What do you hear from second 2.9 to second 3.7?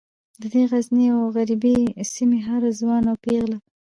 او پیغله